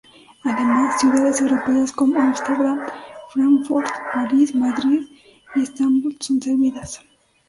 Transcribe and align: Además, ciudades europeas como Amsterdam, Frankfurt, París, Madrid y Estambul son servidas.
Además, 0.43 0.99
ciudades 0.99 1.39
europeas 1.41 1.91
como 1.91 2.19
Amsterdam, 2.19 2.79
Frankfurt, 3.31 3.87
París, 4.11 4.55
Madrid 4.55 5.03
y 5.53 5.61
Estambul 5.61 6.17
son 6.19 6.41
servidas. 6.41 6.99